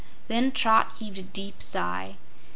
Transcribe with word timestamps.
Then 0.29 0.51
Trot 0.51 0.93
heaved 0.97 1.19
a 1.19 1.21
deep 1.21 1.61
sigh. 1.61 2.15